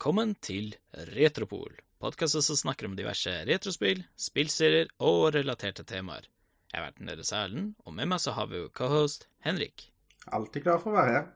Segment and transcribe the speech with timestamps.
[0.00, 0.70] Velkommen til
[1.12, 6.24] Retropol, podkasten som snakker om diverse retrospill, spillserier og relaterte temaer.
[6.72, 9.90] Jeg er verten deres Erlend, og med meg så har vi jo cohost Henrik.
[10.32, 11.26] Alltid klar for å være her.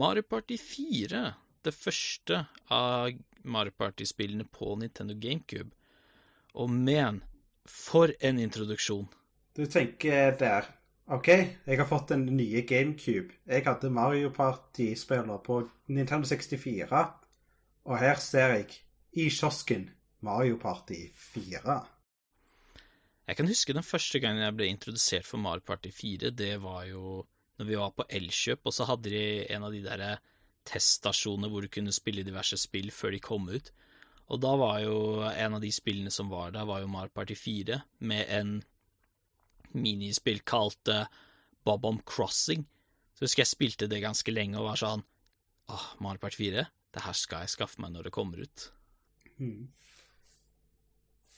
[0.00, 1.20] Mario Party 4,
[1.68, 2.38] det første
[2.72, 3.10] av
[3.44, 5.76] Mario Party-spillene på Nintendo GameCube.
[6.56, 7.20] Og men,
[7.68, 9.04] for en introduksjon.
[9.52, 10.70] Du tenker der
[11.12, 13.36] OK, jeg har fått den nye GameCube.
[13.44, 15.60] Jeg hadde Mario Party-spiller på
[15.92, 17.04] Nintendo 64.
[17.84, 18.78] Og her ser jeg,
[19.14, 19.90] i kiosken,
[20.24, 21.76] Mario Party 4.
[23.28, 26.32] Jeg kan huske den første gangen jeg ble introdusert for Mario Party 4.
[26.32, 27.22] Det var jo
[27.58, 30.04] når vi var på Elkjøp, og så hadde de en av de der
[30.68, 33.70] teststasjonene hvor du kunne spille diverse spill før de kom ut.
[34.32, 34.96] Og da var jo
[35.28, 38.54] en av de spillene som var der, var jo Mario Party 4, med en
[39.76, 41.04] minispill kalt uh,
[41.66, 42.64] Bob-Omb Crossing.
[43.14, 45.04] Så husker jeg spilte det ganske lenge og var sånn
[45.72, 46.64] Åh, Mario Party 4?
[46.94, 48.66] Det her skal jeg skaffe meg når det kommer ut.
[49.42, 49.66] Mm.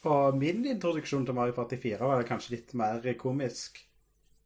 [0.06, 3.80] Og min introduksjon til Mario Party 4 var kanskje litt mer komisk.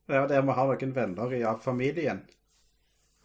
[0.06, 2.22] Det var der vi har noen venner i familien.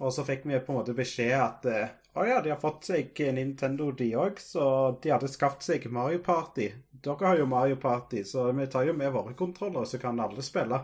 [0.04, 2.90] Og så fikk vi på en måte beskjed at eh, å ja, de har fått
[2.90, 4.66] seg Nintendo, de òg, så
[5.04, 6.68] de hadde skaffet seg Mario Party.
[7.06, 10.44] Dere har jo Mario Party, så vi tar jo med våre kontroller, så kan alle
[10.44, 10.82] spille.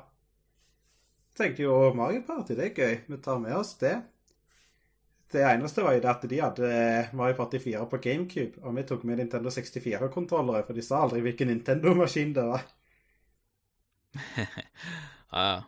[1.38, 2.98] Tenkte jo Mario Party, det er gøy.
[3.08, 3.98] Vi tar med oss det.
[5.32, 6.70] Det eneste var jo det at de hadde
[7.16, 11.22] Mario Party 4 på GameCube, og vi tok med Nintendo 64-kontrollere, for de sa aldri
[11.24, 12.66] hvilken Nintendo-maskin det var.
[15.44, 15.64] ah,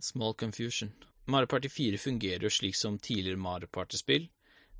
[0.00, 0.92] small confusion.
[1.26, 4.28] Mario Party 4 fungerer jo slik som tidligere Mario Party-spill.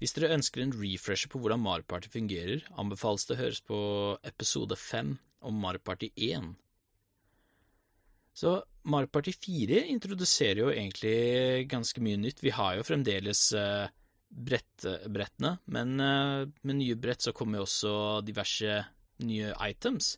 [0.00, 3.78] Hvis dere ønsker en refresher på hvordan Mario Party fungerer, anbefales det å høres på
[4.25, 5.14] episode 5
[5.48, 6.55] om Mario Party 1.
[8.34, 8.56] Så
[8.91, 12.42] Mario Party 4 introduserer jo egentlig ganske mye nytt.
[12.42, 13.86] Vi har jo fremdeles uh,
[14.34, 17.95] brett, brettene, men uh, med nye brett så kommer jo også
[18.27, 18.83] diverse
[19.24, 20.17] nye items.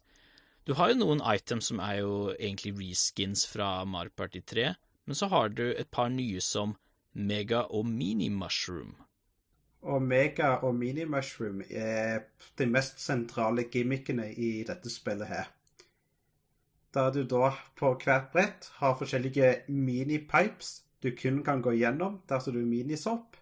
[0.67, 4.73] Du har jo noen items som er jo egentlig reskins fra Mario Party 3,
[5.07, 6.75] men så har du et par nye som
[7.15, 8.97] Mega og Mini Mushroom.
[9.87, 12.27] Og Mega og Mini Mushroom er
[12.59, 15.53] de mest sentrale gimmickene i dette spillet her.
[16.91, 22.57] Da du da på hvert brett har forskjellige minipipes du kun kan gå gjennom dersom
[22.57, 23.37] du minisopp.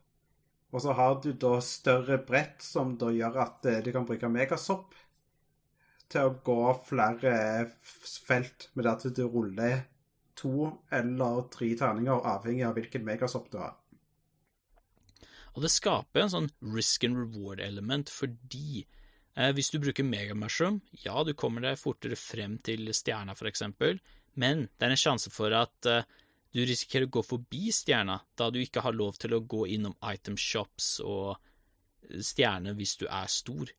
[0.74, 4.96] Og så har du da større brett som da gjør at du kan bruke megasopp
[6.10, 7.34] til å gå flere
[7.78, 9.84] felt med at du ruller
[10.38, 13.76] to eller tre terninger, avhengig av hvilken megasopp du har.
[15.54, 21.22] Og det skaper en sånn risk and reward-element fordi eh, hvis du bruker megamushroom, ja,
[21.22, 24.00] du kommer deg fortere frem til stjerna, eksempel,
[24.34, 26.02] men det er en sjanse for at eh,
[26.54, 29.96] du risikerer å gå forbi stjerna, da du ikke har lov til å gå innom
[30.06, 31.34] item shops og
[32.22, 33.72] stjerner hvis du er stor.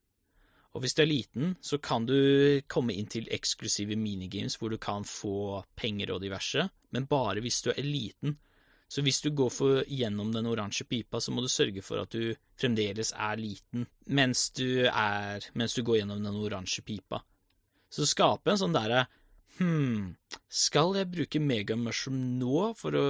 [0.75, 2.18] Og hvis du er liten, så kan du
[2.68, 7.62] komme inn til eksklusive minigames hvor du kan få penger og diverse, men bare hvis
[7.64, 8.35] du er liten.
[8.91, 12.12] Så hvis du går for gjennom den oransje pipa, så må du sørge for at
[12.12, 17.24] du fremdeles er liten mens du, er, mens du går gjennom den oransje pipa.
[17.90, 19.06] Så skape en sånn derre
[19.57, 20.16] Hm,
[20.51, 23.06] skal jeg bruke megamushroom nå for å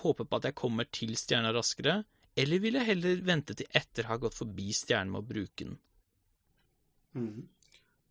[0.00, 2.00] håpe på at jeg kommer til stjerna raskere,
[2.40, 5.66] eller vil jeg heller vente til etter å ha gått forbi stjernen med å bruke
[5.66, 5.78] den?
[7.14, 7.48] Mm.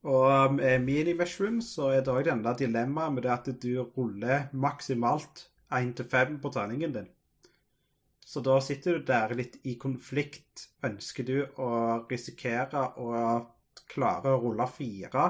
[0.10, 5.50] Og med mini-mushroom så er det òg denne dilemmaet med det at du ruller maksimalt
[5.76, 7.10] 1 til 5 på terningen din.
[8.30, 10.68] Så da sitter du der litt i konflikt.
[10.86, 11.70] Ønsker du å
[12.10, 13.12] risikere å
[13.90, 15.26] klare å rulle fire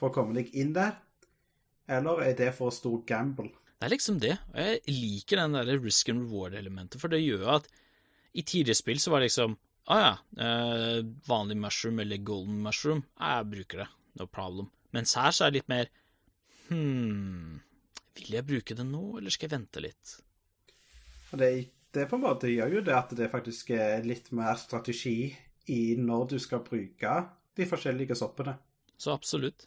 [0.00, 0.96] for å komme deg inn der,
[1.98, 3.50] eller er det for stor gamble?
[3.82, 4.36] Det er liksom det.
[4.52, 7.64] Og jeg liker den der risk and reward-elementet, for det gjør at
[8.32, 10.12] i tidligere spill så var det liksom Å ah, ja,
[10.46, 13.88] eh, vanlig mushroom eller golden mushroom, ah, jeg bruker det,
[14.20, 14.68] no problem.
[14.94, 15.90] Mens her så er det litt mer
[16.68, 17.58] hm
[18.20, 20.14] Vil jeg bruke det nå, eller skal jeg vente litt?
[21.32, 21.50] Det,
[21.96, 25.32] det på en måte gjør jo det at det faktisk er litt mer strategi
[25.74, 27.18] i når du skal bruke
[27.58, 28.54] de forskjellige soppene.
[28.94, 29.66] Så absolutt.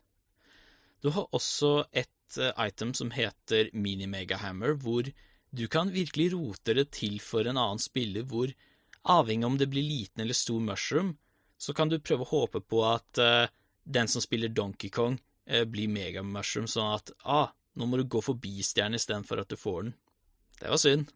[1.03, 5.07] Du har også et item som heter Mini-Megahammer, hvor
[5.55, 8.51] du kan virkelig rote det til for en annen spiller, hvor
[9.05, 11.13] avhengig om det blir liten eller stor mushroom,
[11.57, 13.45] så kan du prøve å håpe på at uh,
[13.83, 15.19] den som spiller Donkey Kong,
[15.51, 19.59] uh, blir megamushroom, sånn at ah, nå må du gå forbi stjernen istedenfor at du
[19.59, 19.95] får den.
[20.59, 21.13] Det var synd.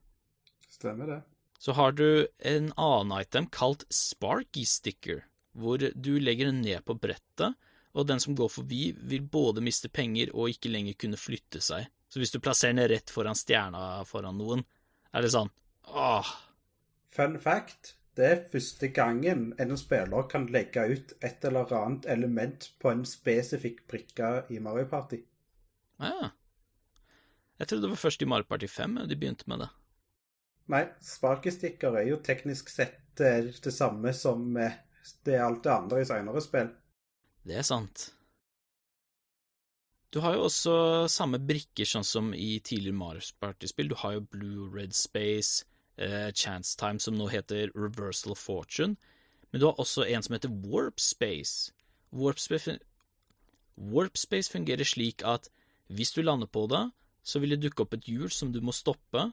[0.70, 1.20] Stemmer det.
[1.60, 6.96] Så har du en annen item kalt Sparky Sticker, hvor du legger den ned på
[6.96, 7.58] brettet,
[8.00, 11.88] og den som går forbi, vil både miste penger og ikke lenger kunne flytte seg.
[12.10, 14.64] Så hvis du plasserer den rett foran stjerna foran noen,
[15.14, 15.52] er det sånn
[15.90, 16.36] åh.
[17.10, 22.66] Fun fact, Det er første gangen en spiller kan legge ut et eller annet element
[22.82, 25.22] på en spesifikk brikke i Mario Party.
[26.04, 26.32] Ja.
[27.60, 29.70] Jeg trodde det var først i Mario Party 5 de begynte med det.
[30.74, 34.76] Nei, sparkestikker er jo teknisk sett eh, det samme som eh,
[35.24, 36.70] det alt det andre i seinere spill.
[37.50, 38.12] Det er sant.
[40.14, 40.74] Du har jo også
[41.10, 43.90] samme brikker sånn som i tidligere Mario Party-spill.
[43.90, 45.66] Du har jo Blue Red Space,
[45.98, 48.98] eh, Chance Time, som nå heter Reversal of Fortune.
[49.50, 51.74] Men du har også en som heter Warp Space.
[52.14, 52.78] Warp Space,
[53.80, 55.50] Warp Space fungerer slik at
[55.88, 56.92] hvis du lander på det,
[57.24, 59.32] så vil det dukke opp et hjul som du må stoppe,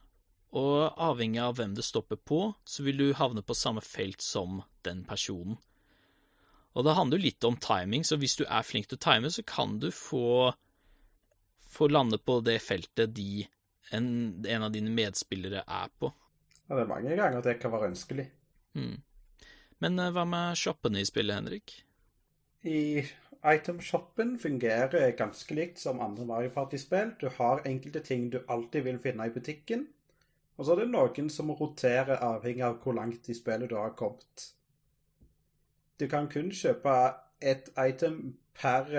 [0.57, 4.61] og avhengig av hvem det stopper på, så vil du havne på samme felt som
[4.87, 5.57] den personen.
[6.77, 9.31] Og det handler jo litt om timing, så hvis du er flink til å time,
[9.33, 10.51] så kan du få,
[11.65, 13.47] få lande på det feltet de,
[13.97, 14.09] en,
[14.45, 16.11] en, av dine medspillere er på.
[16.67, 18.27] Ja, det er mange ganger det kan være ønskelig.
[18.77, 18.99] Mm.
[19.81, 21.73] Men hva med shoppene i spillet, Henrik?
[22.67, 23.01] I
[23.47, 27.15] itemshoppen fungerer ganske likt som andre Mario Party-spill.
[27.21, 29.87] Du har enkelte ting du alltid vil finne i butikken.
[30.57, 33.97] Og så er det noen som roterer avhengig av hvor langt i spillet du har
[33.97, 34.51] kommet.
[35.99, 36.93] Du kan kun kjøpe
[37.41, 38.91] et item per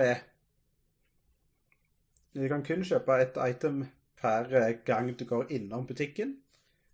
[2.34, 3.84] Du kan kun kjøpe et item
[4.18, 6.36] per gang du går innom butikken.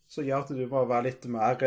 [0.08, 1.64] Så gjør at du må være litt mer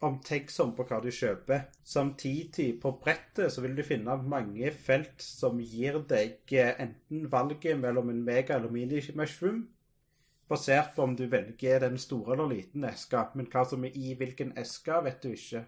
[0.00, 1.68] omtenksom på hva du kjøper.
[1.84, 8.10] Samtidig, på brettet så vil du finne mange felt som gir deg enten valget mellom
[8.12, 9.66] en mega eller mini-mushroom,
[10.48, 14.14] basert på om du velger den store eller liten eska, men hva som er i
[14.16, 15.66] hvilken eske, vet du ikke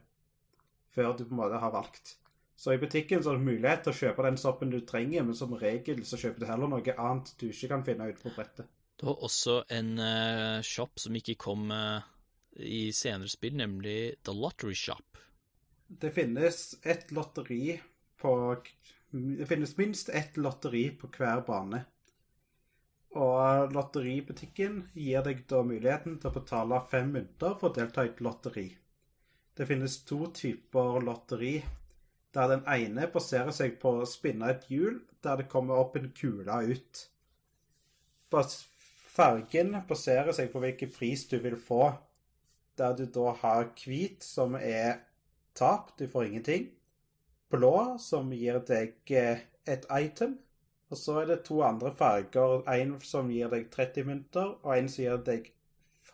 [0.98, 2.18] før du på en måte har valgt.
[2.58, 5.36] Så i butikken så er det mulighet til å kjøpe den soppen du trenger, men
[5.38, 8.66] som regel så kjøper du heller noe annet du ikke kan finne ute på brettet.
[8.98, 12.02] Du har også en uh, shop som ikke kom uh,
[12.58, 15.20] i senere spill, nemlig The Lottery Shop.
[15.86, 17.78] Det finnes et lotteri
[18.20, 18.32] på
[19.10, 21.84] Det finnes minst ett lotteri på hver bane.
[23.16, 28.10] Og lotteributikken gir deg da muligheten til å betale fem mynter for å delta i
[28.10, 28.66] et lotteri.
[29.58, 31.56] Det finnes to typer lotteri,
[32.30, 36.12] der den ene baserer seg på å spinne et hjul der det kommer opp en
[36.14, 37.00] kule ut.
[39.18, 41.88] Fargen baserer seg på hvilken pris du vil få,
[42.78, 45.00] der du da har hvit, som er
[45.58, 46.68] tap, du får ingenting.
[47.50, 50.38] Blå, som gir deg eh, et item.
[50.88, 52.62] Og så er det to andre farger.
[52.70, 55.50] En som gir deg 30 mynter, og en som gir deg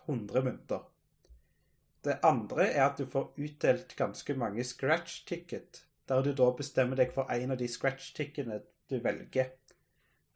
[0.06, 0.93] 100 mynter.
[2.04, 7.00] Det andre er at du får utdelt ganske mange scratch ticket, der du da bestemmer
[7.00, 8.60] deg for en av de scratch tickene
[8.92, 9.54] du velger.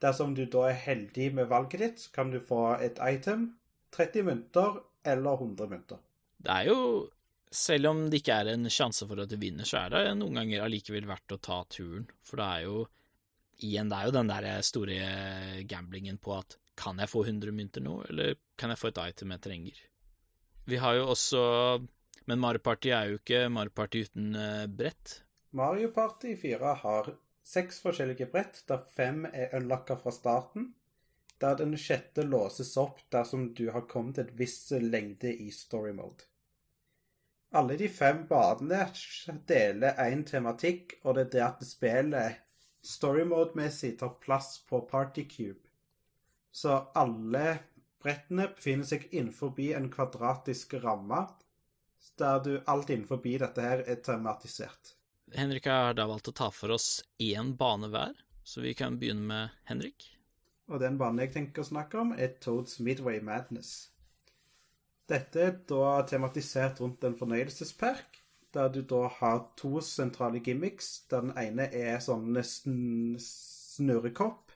[0.01, 3.51] Dersom du da er heldig med valget ditt, så kan du få et item,
[3.93, 6.03] 30 mynter eller 100 mynter.
[6.39, 6.83] Det er jo
[7.49, 10.37] Selv om det ikke er en sjanse for at du vinner, så er det noen
[10.37, 12.03] ganger allikevel verdt å ta turen.
[12.21, 12.83] For det er jo
[13.65, 14.99] Igjen, det er jo den der store
[15.67, 19.33] gamblingen på at kan jeg få 100 mynter nå, eller kan jeg få et item
[19.35, 19.81] jeg trenger?
[20.69, 21.41] Vi har jo også
[22.29, 25.23] Men Mario Party er jo ikke Mario Party uten uh, brett.
[25.57, 27.09] Mario Party 4 har
[27.49, 30.75] seks forskjellige brett, der fem er unlocka fra starten.
[31.41, 36.27] Der den sjette låses opp dersom du har kommet et visst lengde i story mode.
[37.57, 38.83] Alle de fem badene
[39.49, 42.43] deler én tematikk, og det er det at spillet
[42.85, 45.65] story mode-messig tar plass på Party Cube.
[46.53, 47.59] Så alle
[48.03, 51.27] Brettene befinner seg innenfor en kvadratisk ramme,
[52.19, 54.95] der du alt innenfor dette her er tematisert.
[55.35, 58.15] Henrik har da valgt å ta for oss én bane hver,
[58.45, 60.07] så vi kan begynne med Henrik.
[60.69, 63.91] Og den banen jeg tenker å snakke om, er Toads Midway Madness.
[65.09, 68.21] Dette er da tematisert rundt en fornøyelsespark,
[68.53, 71.07] der du da har to sentrale gimmicks.
[71.09, 74.48] Der den ene er sånn nesten snurrekopp,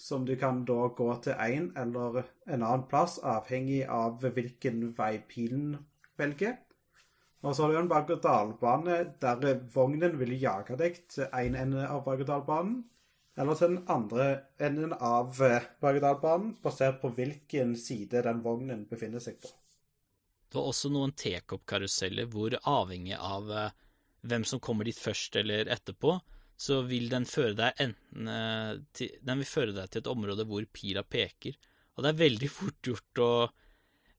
[0.00, 5.18] som du kan da gå til én eller en annen plass, avhengig av hvilken vei
[5.28, 5.74] pilen
[6.16, 6.56] velger.
[7.44, 12.00] Og så har du en berg-og-dal-bane der vognen vil jage deg til én ende av
[12.06, 12.80] berg-og-dal-banen,
[13.40, 14.26] eller til den andre
[14.60, 19.52] enden av berg-og-dal-banen, basert på hvilken side den vognen befinner seg på.
[20.50, 23.76] Det var også noen tekoppkaruseller hvor, avhengig av eh,
[24.26, 26.16] hvem som kommer dit først eller etterpå,
[26.60, 30.44] så vil den føre deg enten eh, til, Den vil føre deg til et område
[30.48, 31.56] hvor pila peker.
[31.96, 33.32] Og det er veldig fort gjort å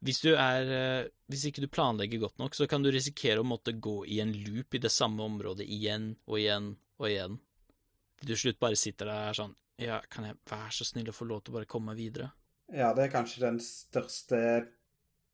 [0.02, 3.46] hvis, du er, eh, hvis ikke du planlegger godt nok, så kan du risikere å
[3.46, 7.36] måtte gå i en loop i det samme området igjen og igjen og igjen.
[8.22, 11.40] Til slutt bare sitter der sånn Ja, kan jeg være så snill å få lov
[11.42, 12.32] til å bare komme meg videre?
[12.74, 14.42] Ja, det er kanskje den største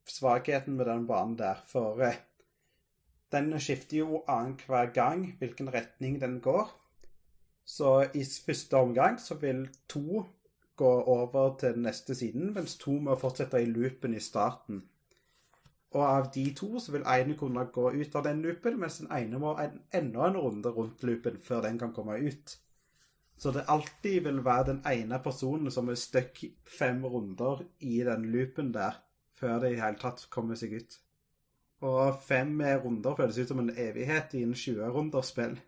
[0.08, 2.20] svakheten med den banen der, for eh,
[3.32, 6.70] Den skifter jo annenhver gang hvilken retning den går.
[7.68, 10.22] Så i første omgang så vil to
[10.78, 14.84] gå over til den neste siden, mens to må fortsette i loopen i starten.
[15.90, 19.12] Og av de to så vil ene kunne gå ut av den loopen, mens den
[19.12, 22.56] ene må en, enda en runde rundt loopen før den kan komme ut.
[23.38, 26.40] Så det alltid vil være den ene personen som er stuck
[26.78, 28.96] fem runder i den loopen der,
[29.38, 31.00] før det i hele tatt kommer seg ut.
[31.84, 35.58] Og fem runder føles ut som en evighet i en 20-runderspill.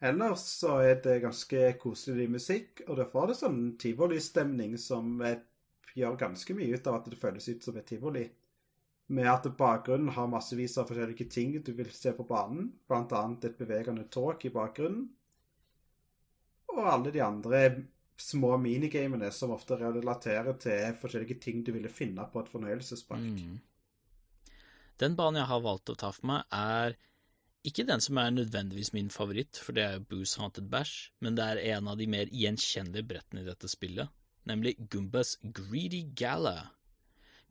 [0.00, 5.16] Ellers så er det ganske koselig musikk, og da får det sånn tivolistemning som
[5.98, 8.24] gjør ganske mye ut av at det føles ut som et tivoli.
[9.10, 13.22] Med at bakgrunnen har massevis av forskjellige ting du vil se på banen, bl.a.
[13.42, 15.08] et bevegende tog i bakgrunnen,
[16.68, 17.62] og alle de andre
[18.18, 23.24] små minigamene som ofte relaterer til forskjellige ting du ville finne på et fornøyelsespark.
[23.24, 23.58] Mm.
[24.98, 26.98] Den banen jeg har valgt å ta for meg, er
[27.66, 31.36] ikke den som er nødvendigvis min favoritt, for det er jo Booze Haunted Bash, men
[31.36, 34.10] det er en av de mer gjenkjennelige brettene i dette spillet,
[34.48, 36.70] nemlig Gumbas Greedy Gala.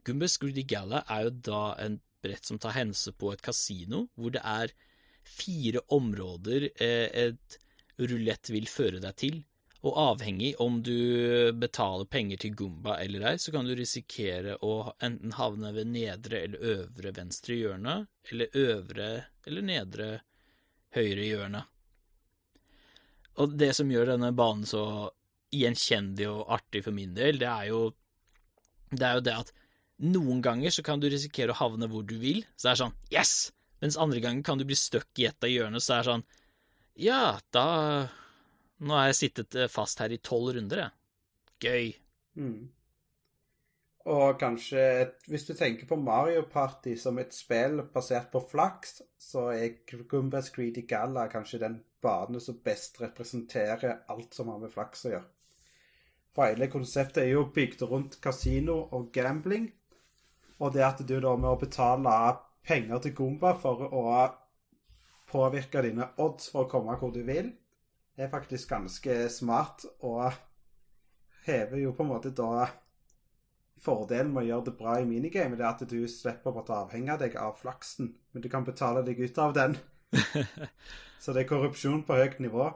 [0.08, 4.34] Gumbas Greedy Gala er jo da en brett som tar hense på et kasino, hvor
[4.34, 4.74] det er
[5.28, 7.60] fire områder eh, et
[8.00, 9.40] rulett vil føre deg til,
[9.86, 14.94] og avhengig om du betaler penger til Gumba eller ei, så kan du risikere å
[15.06, 18.00] enten havne ved nedre eller øvre venstre hjørne,
[18.32, 19.10] eller øvre
[19.48, 20.10] eller nedre
[20.96, 21.64] høyre hjørne.
[23.38, 24.84] Og det som gjør denne banen så
[25.54, 27.82] gjenkjennelig og artig for min del, det er jo
[28.92, 29.54] det, er jo det at
[30.08, 32.98] noen ganger så kan du risikere å havne hvor du vil, så det er sånn
[33.14, 33.36] yes!
[33.78, 36.26] Mens andre ganger kan du bli stuck i et av hjørnene, så det er sånn
[36.98, 37.22] ja,
[37.54, 37.68] da
[38.82, 40.94] nå har jeg sittet eh, fast her i tolv runder, jeg.
[41.62, 41.88] Gøy.
[42.42, 42.70] Mm.
[44.08, 44.82] Og kanskje,
[45.28, 50.48] hvis du tenker på Mario Party som et spill basert på flaks, så er Gumbas
[50.56, 55.28] Greedy Gala kanskje den banen som best representerer alt som har med flaks å gjøre.
[56.32, 59.68] For hele konseptet er jo bygd rundt kasino og gambling.
[60.62, 62.16] Og det at du da med å betale
[62.64, 64.04] penger til Gumba for å
[65.28, 67.52] påvirke dine odds for å komme hvor du vil,
[68.16, 70.32] er faktisk ganske smart, og
[71.46, 72.70] hever jo på en måte da
[73.84, 77.18] Fordelen med å gjøre det bra i minigamet er at du slipper å måtte avhenge
[77.22, 79.78] deg av flaksen, men du kan betale deg ut av den.
[81.22, 82.70] Så det er korrupsjon på høyt nivå.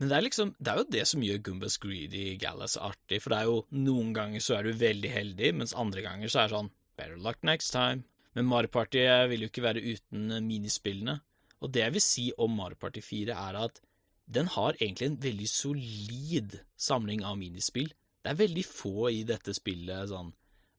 [0.00, 3.32] Men det er liksom, det er jo det som gjør Gumbas Greedy Gallas artig, for
[3.32, 6.50] det er jo noen ganger så er du veldig heldig, mens andre ganger så er
[6.50, 8.04] det sånn better luck next time.
[8.36, 11.16] Men Mario Party vil jo ikke være uten minispillene.
[11.64, 13.80] Og det jeg vil si om Mario Party 4, er at
[14.26, 17.88] den har egentlig en veldig solid samling av minispill.
[18.26, 20.32] Det er veldig få i dette spillet sånn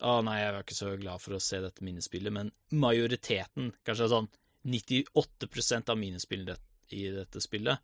[0.04, 4.10] Å nei, jeg var ikke så glad for å se dette minispillet, men majoriteten, kanskje
[4.12, 4.27] sånn
[4.68, 6.58] 98% av minispillene
[6.92, 7.80] i dette spillet,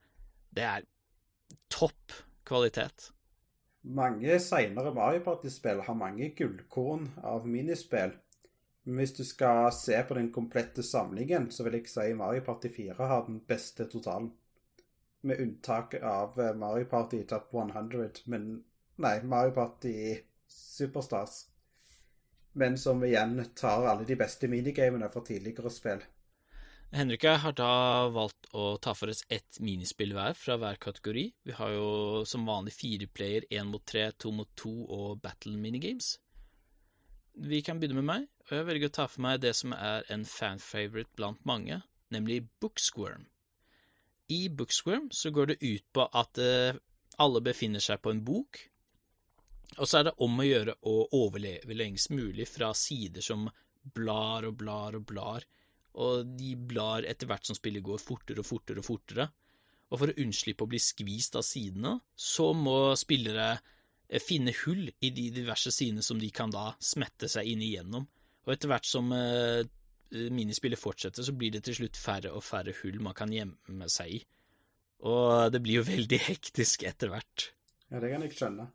[0.51, 0.83] det er
[1.71, 2.11] topp
[2.45, 3.07] kvalitet.
[3.95, 8.13] Mange seinere Mario Party-spill har mange gullkorn av minispill.
[8.83, 12.71] Men hvis du skal se på den komplette samlingen, så vil jeg si Mario Party
[12.71, 14.33] 4 har den beste totalen
[15.23, 18.57] med unntak av eh, Mario Party Top 100, men
[18.95, 21.47] Nei, Mario Party Superstars.
[22.53, 26.03] Men som igjen tar alle de beste minigamene fra tidligere spill.
[26.93, 31.23] Henrik har da valgt å ta for oss ett minispill hver fra hver kategori.
[31.41, 31.87] Vi har jo
[32.29, 36.19] som vanlig fire player, én mot tre, to mot to og battle minigames.
[37.33, 40.05] Vi kan begynne med meg, og jeg velger å ta for meg det som er
[40.13, 41.79] en fan-favorite blant mange,
[42.13, 43.25] nemlig Booksquirm.
[44.29, 46.77] I Booksquirm så går det ut på at eh,
[47.17, 48.61] alle befinner seg på en bok,
[49.77, 53.47] og så er det om å gjøre å overleve lengst mulig fra sider som
[53.95, 55.45] blar og blar og blar,
[56.03, 59.27] og de blar etter hvert som spillet går fortere og fortere og fortere.
[59.93, 64.87] Og for å unnslippe å bli skvist av sidene, så må spillere eh, finne hull
[64.89, 68.07] i de diverse sidene som de kan da smette seg inn igjennom.
[68.43, 69.61] Og etter hvert som eh,
[70.33, 74.17] minispillet fortsetter, så blir det til slutt færre og færre hull man kan gjemme seg
[74.17, 74.23] i.
[75.05, 77.51] Og det blir jo veldig hektisk etter hvert.
[77.91, 78.71] Ja, det kan jeg skjønne.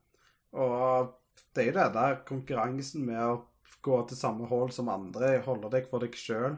[0.57, 1.15] Og
[1.55, 3.37] det er jo det der konkurransen med å
[3.85, 6.57] gå til samme hull som andre, holde deg for deg sjøl,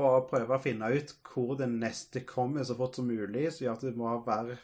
[0.00, 3.76] og prøve å finne ut hvor det neste kommer så fort som mulig, så gjør
[3.76, 4.56] at du må være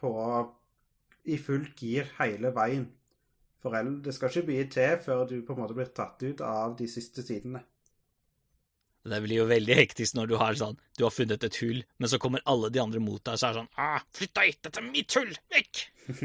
[0.00, 0.12] på
[1.28, 2.88] i fullt gir hele veien.
[3.62, 6.74] For det skal ikke bli til før du på en måte blir tatt ut av
[6.78, 7.62] de siste sidene.
[9.02, 12.10] Det blir jo veldig hektisk når du har sånn Du har funnet et hull, men
[12.10, 14.60] så kommer alle de andre mot deg, så er det sånn ah, Flytt deg!
[14.62, 15.32] Dette er mitt hull!
[15.54, 15.82] Vekk!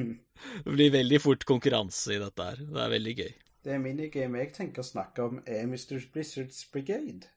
[0.68, 2.62] det blir veldig fort konkurranse i dette her.
[2.62, 3.34] Det er veldig gøy.
[3.68, 5.98] Det minigame jeg tenker å snakke om, er Mr.
[6.14, 7.32] Blizzards Brigade.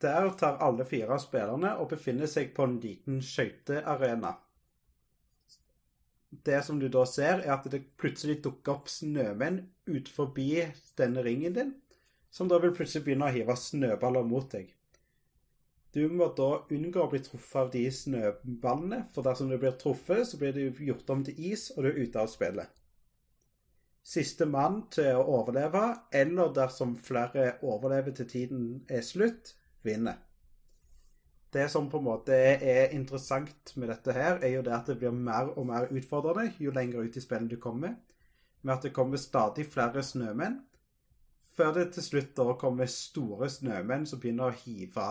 [0.00, 4.34] Der tar alle fire av spillerne og befinner seg på en liten skøytearena.
[6.46, 10.50] Det som du da ser, er at det plutselig dukker opp snømenn ut forbi
[10.98, 11.74] denne ringen din,
[12.30, 14.72] som da vil plutselig begynne å hive snøballer mot deg.
[15.96, 20.26] Du må da unngå å bli truffet av de snøballene, for dersom du blir truffet,
[20.28, 22.82] så blir det gjort om til is, og du er ute av spillet.
[24.06, 30.20] Siste mann til å overleve, eller dersom flere overlever til tiden er slutt, vinner.
[31.56, 34.98] Det som på en måte er interessant med dette her, er jo det at det
[35.00, 37.96] blir mer og mer utfordrende jo lenger ut i spillet du kommer.
[38.60, 40.60] Med at det kommer stadig flere snømenn,
[41.56, 45.08] før det til slutt da kommer store snømenn som begynner å hive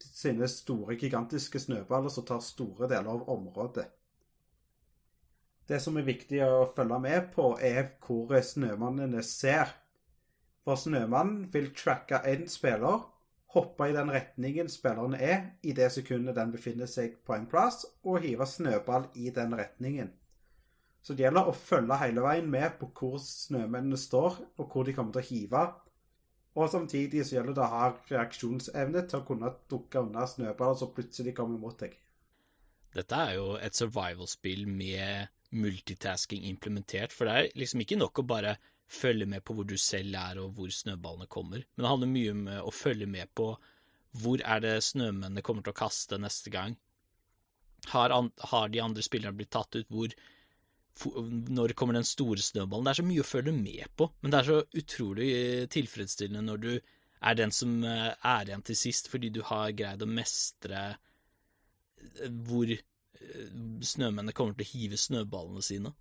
[0.00, 3.86] sine store, gigantiske snøballer som tar store deler av området.
[5.70, 9.70] Det som er viktig å følge med på, er hvor snømannene ser.
[10.66, 13.04] For snømannen vil tracke én spiller
[13.54, 17.82] hoppe i den retningen spilleren er i det sekundet den befinner seg på en plass,
[18.06, 20.12] og hive snøball i den retningen.
[21.00, 24.94] Så det gjelder å følge hele veien med på hvor snømennene står, og hvor de
[24.96, 25.62] kommer til å hive.
[26.58, 30.92] Og samtidig så gjelder det å ha reaksjonsevne til å kunne dukke unna snøballer som
[30.94, 31.94] plutselig kommer mot deg.
[32.90, 38.26] Dette er jo et survival-spill med multitasking implementert, for det er liksom ikke nok å
[38.26, 38.56] bare
[38.90, 41.62] følge med på hvor du selv er og hvor snøballene kommer.
[41.74, 43.52] Men det handler mye om eh, å følge med på
[44.20, 46.74] hvor er det snømennene kommer til å kaste neste gang.
[47.92, 48.12] Har,
[48.50, 49.86] har de andre spillerne blitt tatt ut?
[49.88, 50.10] Hvor
[51.00, 52.86] Når kommer den store snøballen?
[52.86, 56.42] Det er så mye å følge med på, men det er så utrolig eh, tilfredsstillende
[56.44, 60.08] når du er den som eh, er igjen til sist, fordi du har greid å
[60.10, 60.84] mestre
[62.48, 62.70] hvor
[63.84, 65.92] snømennene kommer til å hive snøballene sine.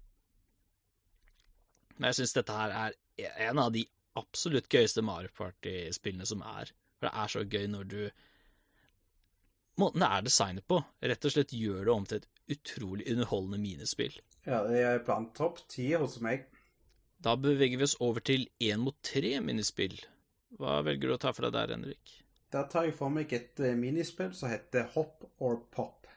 [1.98, 2.98] Men jeg syns dette her er
[3.50, 3.84] en av de
[4.19, 6.72] absolutt gøyeste Mario Party-spillene som er.
[7.00, 8.01] For det er så gøy når du
[9.79, 13.61] Måten det er designet på, rett og slett gjør det om til et utrolig underholdende
[13.63, 14.18] minispill.
[14.47, 16.47] Ja, det er blant topp ti hos meg.
[17.19, 19.97] Da beveger vi oss over til én mot tre-minispill.
[20.59, 22.13] Hva velger du å ta for deg der, Henrik?
[22.49, 26.07] Der tar jeg for meg et eh, minispill som heter Hop or Pop.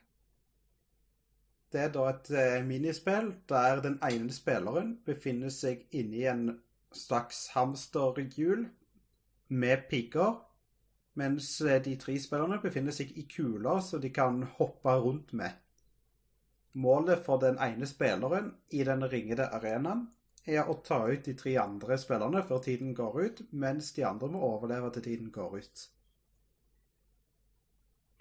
[1.72, 6.46] Det er da et eh, minispill der den ene spilleren befinner seg inni en
[6.92, 8.66] slags hamsterhjul
[9.48, 10.38] med pigger,
[11.16, 15.62] mens eh, de tre spillerne befinner seg i kuler som de kan hoppe rundt med.
[16.74, 20.06] Målet for den ene spilleren i den ringede arenaen
[20.46, 24.30] er å ta ut de tre andre spillerne før tiden går ut, mens de andre
[24.32, 25.88] må overleve til tiden går ut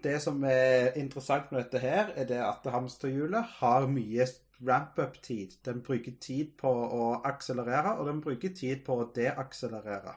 [0.04, 4.26] det som er interessant med dette her, er det at hamsterhjulet har mye
[4.68, 5.60] ramp-up-tid.
[5.66, 10.16] Den bruker tid på å akselerere, og den bruker tid på å deakselerere.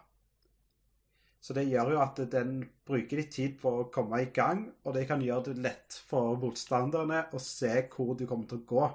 [1.45, 4.95] Så det gjør jo at den bruker litt tid på å komme i gang, og
[4.97, 8.87] det kan gjøre det lett for motstanderne å se hvor du kommer til å gå.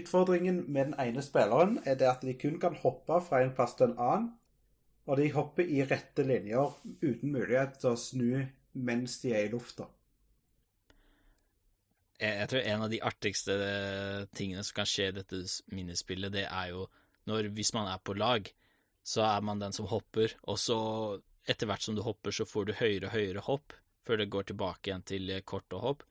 [0.00, 3.76] Utfordringen med den ene spilleren er det at de kun kan hoppe fra en plass
[3.78, 4.28] til en annen,
[5.06, 9.52] og de hopper i rette linjer uten mulighet til å snu mens de er i
[9.52, 9.86] lufta.
[12.22, 13.54] Jeg, tror en av de artigste
[14.34, 16.88] tingene som kan skje i dette minispillet, det er jo
[17.30, 18.46] når hvis man er på lag,
[19.02, 20.78] så er man den som hopper, og så
[21.48, 23.74] etter hvert som du hopper, så får du høyere og høyere hopp
[24.06, 26.02] før det går tilbake igjen til kort og hopp.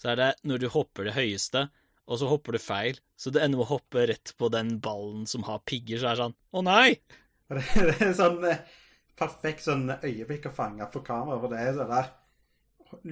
[0.00, 1.66] Så er det når du hopper det høyeste,
[2.06, 5.24] og så hopper du feil, så du ender med å hoppe rett på den ballen
[5.28, 6.90] som har pigger, så er det sånn Å, nei!
[7.56, 8.62] Det er sånn eh,
[9.18, 11.38] perfekt sånn øyeblikk å fange på kamera.
[11.42, 12.14] For det er sånn der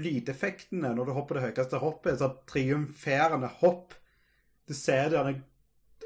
[0.04, 3.94] Lydeffektene når du hopper det høyeste hoppet, er sånn triumferende hopp.
[4.68, 5.36] Du ser det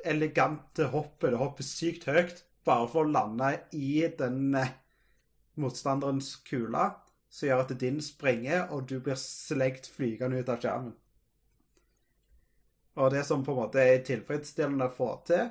[0.08, 1.32] elegante hoppet.
[1.34, 4.72] Det hopper sykt høyt bare for å lande i den eh,
[5.58, 6.90] motstanderens kule,
[7.28, 10.94] som gjør at din sprenger, og du blir slegt flygende ut av skjermen.
[12.98, 15.50] Og det som på en måte er tilfredsstillende å få til,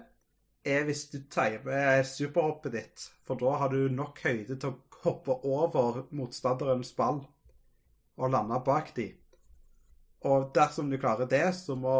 [0.68, 3.06] er hvis du timer superhoppet ditt.
[3.24, 7.22] For da har du nok høyde til å hoppe over motstanderens ball
[8.18, 9.12] og lande bak de.
[10.26, 11.94] Og dersom du klarer det, så må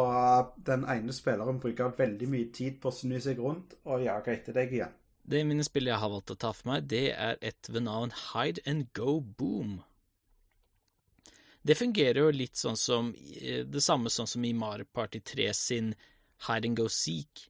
[0.66, 4.56] den ene spilleren bruke veldig mye tid på å snu seg rundt og jage etter
[4.56, 4.96] deg igjen.
[5.28, 8.64] Det minnespillet jeg har valgt å ta for meg, det er et ved navn Hide
[8.66, 9.78] and Go Boom.
[11.62, 15.92] Det fungerer jo litt sånn som det samme sånn som i Mario Party 3 sin
[16.48, 17.44] Hide and Go Seek,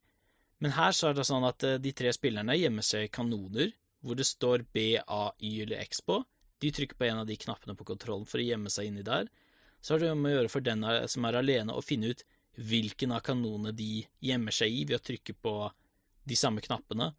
[0.58, 3.70] men her så er det sånn at eh, de tre spillerne gjemmer seg i kanoner
[4.02, 6.20] hvor det står B, A, Y eller X på.
[6.62, 9.30] De trykker på en av de knappene på kontrollen for å gjemme seg inni der.
[9.80, 12.24] Så er det om å gjøre for den som er alene, å finne ut
[12.58, 15.54] hvilken av kanonene de gjemmer seg i ved å trykke på
[16.28, 17.12] de samme knappene.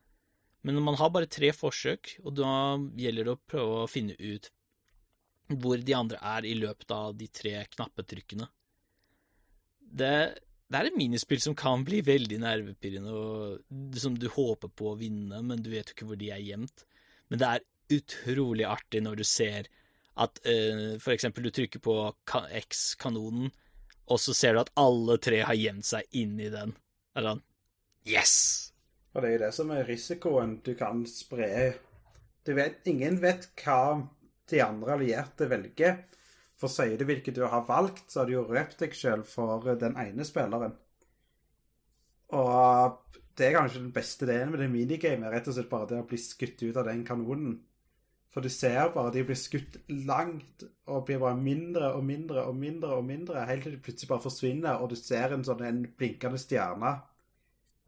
[0.68, 2.52] Men man har bare tre forsøk, og da
[3.00, 4.50] gjelder det å prøve å finne ut
[5.50, 8.46] hvor de andre er i løpet av de tre knappetrykkene.
[9.80, 10.12] Det,
[10.70, 15.00] det er et minispill som kan bli veldig nervepirrende, og som du håper på å
[15.00, 16.86] vinne, men du vet jo ikke hvor de er gjemt.
[17.32, 19.72] Men det er utrolig artig når du ser
[20.20, 21.96] at uh, for eksempel du trykker på
[22.62, 23.52] X-kanonen,
[24.10, 26.74] og så ser du at alle tre har gjemt seg inni den.
[27.18, 27.46] Er sånn
[28.10, 28.34] Yes!
[29.14, 30.60] Og det er jo det som er risikoen.
[30.66, 31.50] Du kan spre
[32.46, 34.00] du vet, Ingen vet hva
[34.50, 36.00] de andre allierte velger.
[36.60, 39.68] For sier du hvilket du har valgt, så har du jo røpt deg sjøl for
[39.80, 40.74] den ene spilleren.
[42.36, 46.02] Og det er kanskje den beste delen med det minigamet, rett og slett bare det
[46.02, 47.56] å bli skutt ut av den kanonen.
[48.30, 52.56] For du ser bare de blir skutt langt og blir bare mindre og mindre og
[52.56, 55.82] mindre og mindre, helt til de plutselig bare forsvinner, og du ser en sånn en
[55.98, 56.92] blinkende stjerne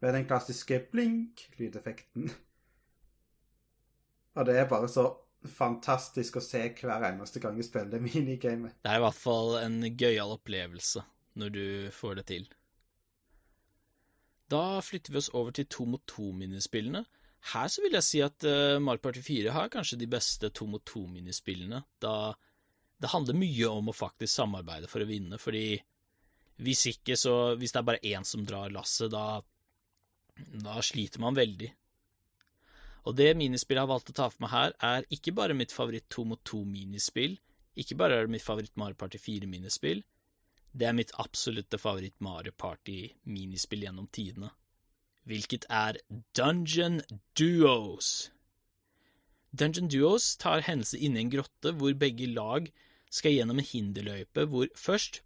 [0.02, 2.32] med den klassiske blink-lydeffekten.
[4.34, 5.06] Og det er bare så
[5.46, 8.74] fantastisk å se hver eneste gang jeg spiller det minigamet.
[8.82, 11.04] Det er i hvert fall en gøyal opplevelse
[11.38, 12.50] når du får det til.
[14.52, 17.04] Da flytter vi oss over til to mot to-minispillene.
[17.50, 20.68] Her så vil jeg si at uh, Mario Party 4 har kanskje de beste to
[20.70, 22.14] mot to-minispillene, da
[23.02, 25.80] det handler mye om å faktisk samarbeide for å vinne, fordi
[26.62, 29.42] hvis ikke, så Hvis det er bare én som drar lasset, da,
[30.62, 31.70] da sliter man veldig.
[33.10, 35.74] Og det minispillet jeg har valgt å ta for meg her, er ikke bare mitt
[35.74, 37.34] favoritt to mot to-minispill,
[37.82, 40.04] ikke bare er det mitt favoritt Mario Party 4-minispill,
[40.72, 44.52] det er mitt absolutte favoritt Mario Party-minispill gjennom tidene,
[45.28, 45.98] hvilket er
[46.36, 47.00] Dungeon
[47.38, 48.30] Duos.
[49.52, 52.70] Dungeon Duos tar hendelse inne i en grotte hvor begge lag
[53.12, 55.20] skal gjennom en hinderløype hvor først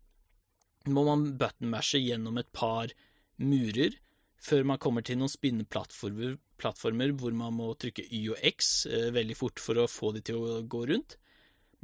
[0.91, 2.91] må man buttonmashe gjennom et par
[3.39, 3.95] murer
[4.43, 9.11] før man kommer til noen spinneplattformer plattformer, hvor man må trykke Y og X eh,
[9.15, 11.17] veldig fort for å få de til å gå rundt.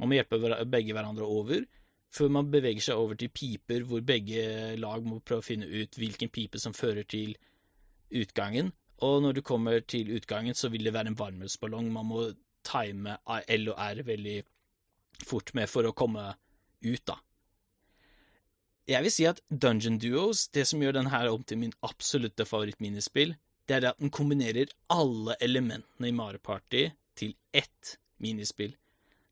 [0.01, 1.65] Man må hjelpe begge hverandre over,
[2.13, 5.97] før man beveger seg over til piper hvor begge lag må prøve å finne ut
[5.97, 7.35] hvilken pipe som fører til
[8.13, 8.71] utgangen.
[9.03, 11.91] Og når du kommer til utgangen, så vil det være en varmluftsballong.
[11.91, 12.31] man må
[12.63, 14.43] time L og R veldig
[15.27, 16.33] fort med for å komme
[16.83, 17.17] ut, da.
[18.87, 22.45] Jeg vil si at Dungeon Duos, det som gjør den her om til min absolutte
[22.45, 23.35] favorittminispill,
[23.67, 28.75] det er at den kombinerer alle elementene i Mario Party til ett minispill.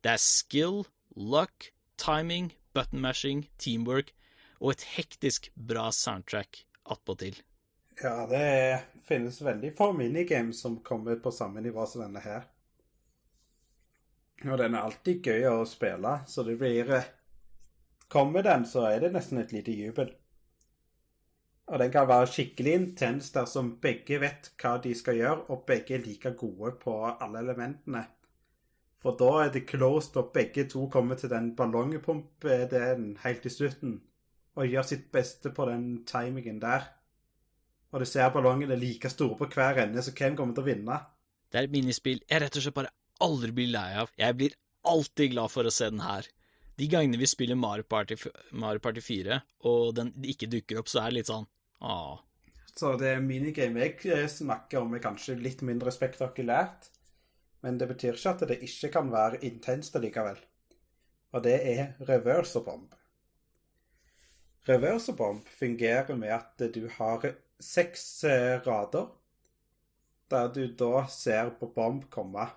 [0.03, 4.13] Det er skill, luck, timing, button mashing, teamwork
[4.61, 7.35] og et hektisk bra soundtrack attpåtil.
[7.99, 12.47] Ja, det finnes veldig få minigames som kommer på samme nivå som denne her.
[14.47, 17.09] Og den er alltid gøy å spille, så det blir eh,
[18.11, 20.09] Kommer den, så er det nesten et lite jubel.
[21.71, 25.95] Og den kan være skikkelig intens dersom begge vet hva de skal gjøre, og begge
[25.95, 28.01] er like gode på alle elementene.
[28.99, 34.01] For da er det closed, og begge to kommer til den ballongpumpen helt i slutten,
[34.59, 36.89] og gjør sitt beste på den timingen der.
[37.91, 40.99] Og du ser ballongene like store på hver ende, så hvem kommer til å vinne?
[41.51, 44.13] Det er et minispill jeg rett og slett bare aldri blir lei av.
[44.17, 44.55] Jeg blir
[44.87, 46.27] alltid glad for å se den her.
[46.79, 48.15] De gangene vi spiller Mario Party,
[48.57, 51.49] Mario Party 4, og den ikke dukker opp, så er det litt sånn
[51.81, 52.19] Ah.
[52.77, 56.91] Så det minigame jeg snakker om, er kanskje litt mindre spektakulært.
[57.65, 60.37] Men det betyr ikke at det ikke kan være intenst likevel.
[61.33, 62.85] Og det er reverserbomb.
[62.85, 62.97] bomb.
[64.69, 67.23] Reverse bomb fungerer med at du har
[67.61, 69.09] seks eh, rader,
[70.31, 72.47] der du da ser på bomb komme.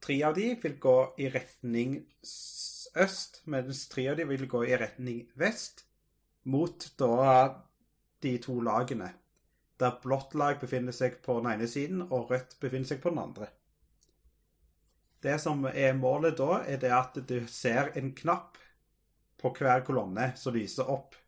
[0.00, 4.76] Tre av de vil gå i retning øst, mens tre av de vil gå i
[4.80, 5.84] retning vest,
[6.48, 7.64] mot da
[8.24, 9.12] de to lagene,
[9.80, 13.22] der blått lag befinner seg på den ene siden og rødt befinner seg på den
[13.22, 13.50] andre.
[15.20, 18.56] Det som er målet da, er det at du ser en knapp
[19.40, 21.19] på hver kolonne som lyser opp.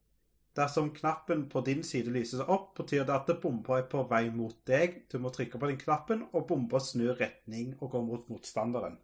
[0.56, 4.58] Dersom knappen på din side lyser opp, betyr det at bomba er på vei mot
[4.68, 4.98] deg.
[5.08, 8.98] Du må trykke på den knappen, og bomba snur retning og går mot motstanderen.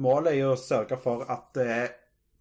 [0.00, 1.60] Målet er jo å sørge for at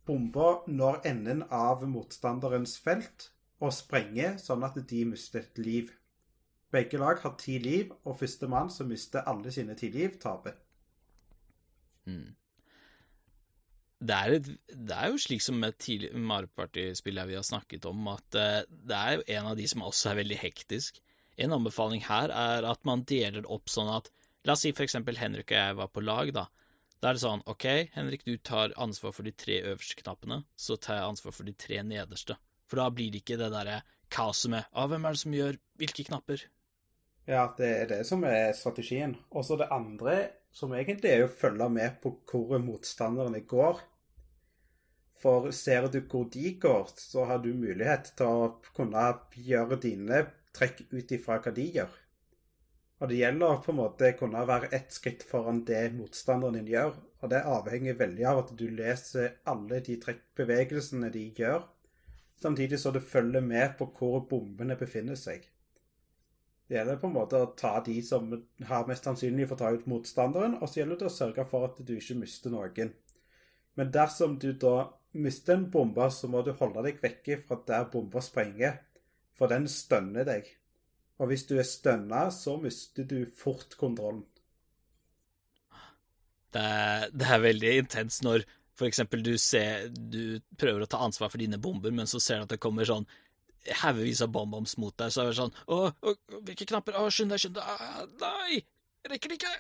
[0.08, 3.30] bomba når enden av motstanderens felt,
[3.64, 5.92] og sprenger sånn at de mister et liv.
[6.72, 10.56] Begge lag har ti liv, og førstemann som mister alle sine ti liv, taper.
[12.08, 12.36] Mm.
[14.00, 15.88] Det, er et, det, er jo slik som med
[16.20, 19.86] Mario Party-spillet vi har snakket om, at uh, det er jo en av de som
[19.88, 21.00] også er veldig hektisk.
[21.40, 24.12] En anbefaling her er at man deler opp sånn at
[24.46, 26.44] La oss si for eksempel Henrik og jeg var på lag, da.
[27.02, 30.78] Da er det sånn OK, Henrik, du tar ansvar for de tre øverste knappene, så
[30.78, 32.38] tar jeg ansvar for de tre nederste.
[32.70, 33.80] For da blir det ikke det derre
[34.14, 36.46] kaoset med ah, hvem er det som gjør hvilke knapper?
[37.26, 39.16] Ja, det er det som er strategien.
[39.34, 40.16] Og så det andre
[40.56, 43.82] som egentlig er å følge med på hvor motstanderne går.
[45.20, 50.26] For ser du hvor de går, så har du mulighet til å kunne gjøre dine
[50.56, 52.02] trekk ut ifra hva de gjør.
[53.04, 56.72] Og det gjelder på en måte å kunne være ett skritt foran det motstanderen din
[56.72, 56.94] gjør.
[57.20, 61.66] Og det avhenger veldig av at du leser alle de trekkbevegelsene de gjør,
[62.40, 65.44] samtidig så du følger med på hvor bombene befinner seg.
[66.66, 68.32] Det gjelder på en måte å ta de som
[68.66, 71.68] har mest sannsynlig for å ta ut motstanderen, og så gjelder det å sørge for
[71.68, 72.94] at du ikke mister noen.
[73.78, 77.86] Men dersom du da mister en bombe, så må du holde deg vekke fra der
[77.92, 78.80] bomba sprenger,
[79.38, 80.50] for den stønner deg.
[81.22, 84.26] Og hvis du er stønna, så mister du fort kontrollen.
[86.56, 91.30] Det er, det er veldig intenst når for eksempel du Du prøver å ta ansvar
[91.32, 93.08] for dine bomber, men så ser du at det kommer sånn
[93.82, 96.14] haugevis av bomboms mot deg, så er det sånn Å, å
[96.46, 96.98] hvilke knapper?
[97.00, 97.66] Å, skynd deg, skynd deg.
[97.66, 98.62] Ah, nei!
[99.10, 99.56] Rekker det ikke.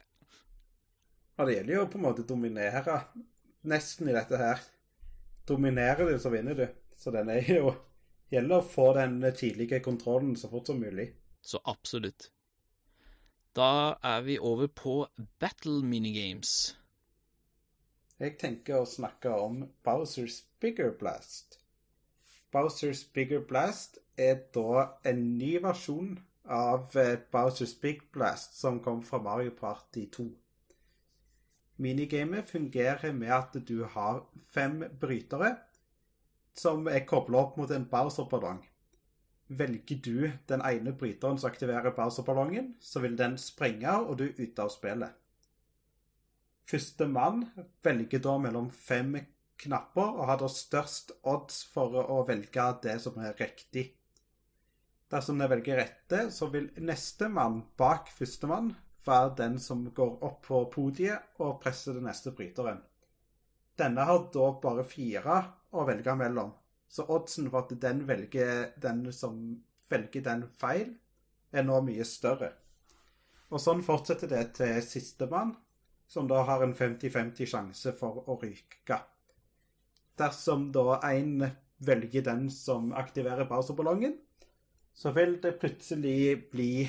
[1.35, 2.99] Ja, det gjelder jo på en måte å dominere
[3.67, 4.63] nesten i dette her.
[5.49, 6.65] Dominerer du, så vinner du.
[6.97, 7.73] Så den er jo
[8.33, 11.11] Gjelder å få den tidlige kontrollen så fort som mulig.
[11.45, 12.31] Så absolutt.
[13.55, 14.95] Da er vi over på
[15.39, 16.73] battle minigames.
[18.19, 21.59] Jeg tenker å snakke om Bowsers Bigger Blast.
[22.55, 26.13] Bowsers Bigger Blast er da en ny versjon
[26.47, 30.23] av eh, Bowsers Big Blast som kom fra Mario Party 2.
[31.83, 34.23] Minigamet fungerer med at du har
[34.55, 35.51] fem brytere
[36.55, 38.63] som er kobla opp mot en Bowser-ballong.
[39.47, 44.39] Velger du den ene bryteren som aktiverer Bowser-ballongen, så vil den sprenge, og du er
[44.39, 45.11] ute av spillet.
[46.71, 47.49] Førstemann
[47.83, 49.17] velger da mellom fem
[49.61, 53.85] knapper og har da størst odds for å velge det som er riktig.
[55.11, 58.73] Dersom de velger rette, så vil nestemann bak førstemann
[59.05, 62.81] være den som går opp på podiet og presser den neste bryteren.
[63.77, 65.37] Denne har da bare fire
[65.75, 66.53] å velge mellom,
[66.87, 69.39] så oddsen for at den velger den som
[69.91, 70.95] velger den feil,
[71.51, 72.53] er nå mye større.
[73.53, 75.53] Og sånn fortsetter det til sistemann,
[76.07, 78.97] som da har en 50-50 sjanse for å ryke.
[80.19, 81.43] Dersom da én
[81.83, 84.15] velger den som aktiverer baserballongen,
[84.95, 86.87] så vil det plutselig bli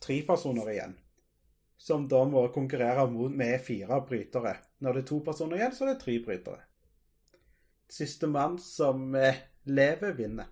[0.00, 0.96] tre personer igjen.
[1.76, 4.56] Som da må konkurrere med fire brytere.
[4.84, 6.60] Når det er to personer igjen, så er det tre brytere.
[7.88, 10.48] Sistemann som eh, lever, vinner.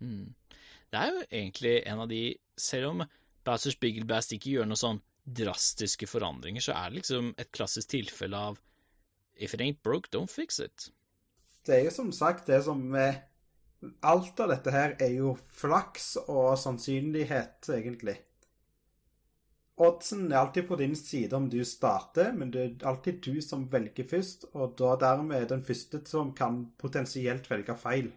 [0.00, 0.32] Mm.
[0.92, 2.22] Det er jo egentlig en av de
[2.56, 3.02] Selv om
[3.44, 8.38] Bowsers Biggle ikke gjør noe sånn drastiske forandringer, så er det liksom et klassisk tilfelle
[8.38, 8.60] av
[9.36, 10.88] If it ain't broke, don't fix it.
[11.66, 13.24] Det er jo som sagt det som er
[14.08, 18.14] Alt av dette her er jo flaks og sannsynlighet, egentlig.
[19.76, 23.66] Oddsen er alltid på din side om du starter, men det er alltid du som
[23.70, 28.08] velger først, og da dermed er den første som kan potensielt velge feil.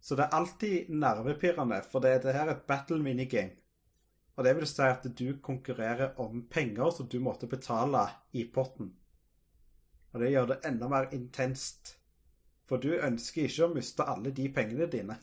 [0.00, 3.58] Så det er alltid nervepirrende, for det, det her er et battle minigame.
[4.34, 8.88] Og det vil si at du konkurrerer om penger som du måtte betale i potten.
[10.14, 11.98] Og det gjør det enda mer intenst.
[12.68, 15.18] For du ønsker ikke å miste alle de pengene dine.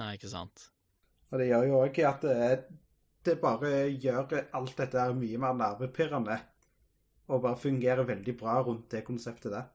[0.00, 0.66] Nei, ikke sant.
[1.30, 2.50] Og det gjør jo òg at det,
[3.26, 6.40] det, bare gjør alt dette mye mer nervepirrende.
[7.30, 9.70] Og bare fungerer veldig bra rundt det konseptet der.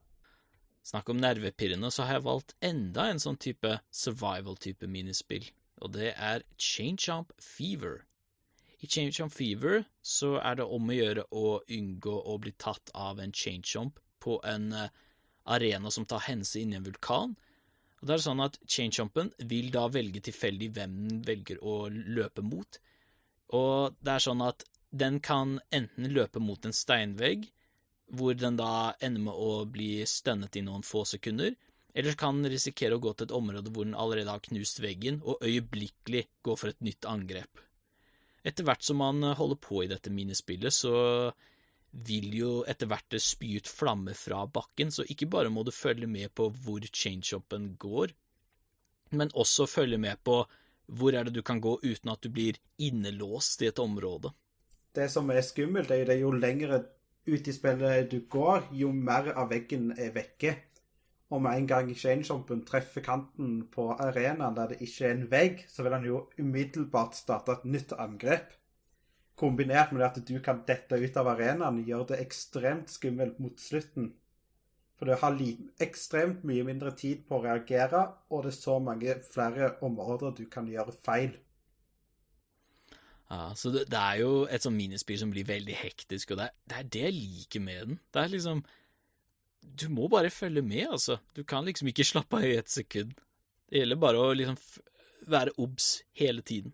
[0.88, 5.46] Snakk om nervepirrende, så har jeg valgt enda en sånn type survival-type minispill.
[5.82, 8.02] Og det er Change Jump Fever.
[8.82, 12.90] I Change Jump Fever så er det om å gjøre å unngå å bli tatt
[12.98, 14.88] av en change jump på en uh,
[15.46, 17.36] arena som tar hensyn inni en vulkan.
[18.02, 21.76] Og det er sånn at change jumpen vil da velge tilfeldig hvem den velger å
[21.90, 22.80] løpe mot.
[23.58, 27.46] Og det er sånn at den kan enten løpe mot en steinvegg,
[28.12, 31.54] hvor den da ender med å bli stønnet i noen få sekunder,
[31.94, 35.22] eller kan den risikere å gå til et område hvor den allerede har knust veggen,
[35.24, 37.64] og øyeblikkelig gå for et nytt angrep
[38.48, 40.94] etter hvert som man holder på i dette minispillet, så
[41.92, 46.08] vil jo etter hvert spy ut flammer fra bakken, så ikke bare må du følge
[46.08, 48.14] med på hvor change-upen går,
[49.12, 50.42] men også følge med på
[50.92, 54.32] hvor er det du kan gå uten at du blir innelåst i et område.
[54.96, 56.82] Det som er skummelt, er jo det jo lengre
[57.28, 60.56] ut i spillet du går, jo mer av veggen er vekke.
[61.32, 65.62] Og med en gang Change-jumpen treffer kanten på arenaen der det ikke er en vegg,
[65.72, 68.52] så vil han jo umiddelbart starte et nytt angrep.
[69.40, 74.12] Kombinert med at du kan dette ut av arenaen, gjør det ekstremt skummelt mot slutten.
[75.00, 75.40] For du har
[75.82, 80.44] ekstremt mye mindre tid på å reagere, og det er så mange flere områder du
[80.52, 81.32] kan gjøre feil.
[83.32, 86.50] Ja, så det, det er jo et sånt minispill som blir veldig hektisk, og det
[86.50, 88.00] er, det er det jeg liker med den.
[88.14, 88.64] Det er liksom
[89.82, 91.18] Du må bare følge med, altså.
[91.36, 93.14] Du kan liksom ikke slappe av i et sekund.
[93.70, 94.58] Det gjelder bare å liksom
[95.32, 96.74] være obs hele tiden.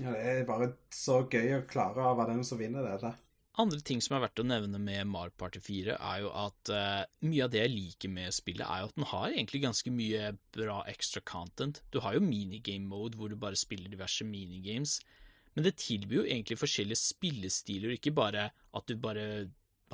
[0.00, 3.20] Ja, det er bare så gøy å klare å være den som vinner det der.
[3.62, 7.04] Andre ting som er verdt å nevne med Mark Party 4, er jo at uh,
[7.22, 10.32] mye av det jeg liker med spillet, er jo at den har egentlig ganske mye
[10.56, 11.78] bra extra content.
[11.94, 14.96] Du har jo minigame mode, hvor du bare spiller diverse minigames.
[15.54, 19.28] Men det tilbyr jo egentlig forskjellige spillestiler, ikke bare at du bare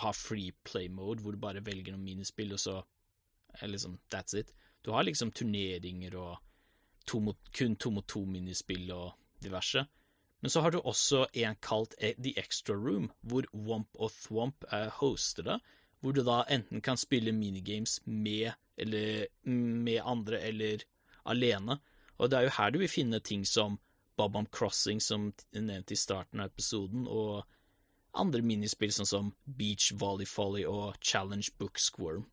[0.01, 2.81] har free play mode, hvor du bare velger noen minispill, og så
[3.69, 4.55] liksom that's it.
[4.81, 6.39] Du har liksom turneringer og
[7.05, 9.85] to mot, kun to mot to-minispill og diverse.
[10.41, 14.65] Men så har du også en kalt e, The Extra Room, hvor Womp og Thwomp
[14.73, 15.59] er hostede,
[16.01, 20.85] hvor du da enten kan spille minigames med, eller, med andre eller
[21.29, 21.77] alene.
[22.17, 23.79] Og det er jo her du vil finne ting som
[24.17, 27.45] Bob-Omb Crossing, som nevnt i starten av episoden, og
[28.21, 32.27] andre minispill sånn som Beach Volley Folly og Challenge Book Squirm.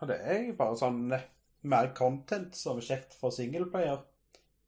[0.00, 1.26] Ja, det er bare sånn eh,
[1.66, 4.02] mer content som er kjekt for singleplayer.